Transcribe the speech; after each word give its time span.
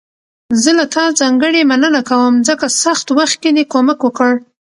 زه 0.61 0.71
له 0.79 0.85
تا 0.95 1.05
ځانګړي 1.19 1.61
مننه 1.71 2.01
کوم، 2.09 2.33
ځکه 2.47 2.65
سخت 2.83 3.07
وخت 3.17 3.37
کې 3.41 3.49
دې 3.55 3.63
کومک 3.73 3.99
وکړ. 4.03 4.31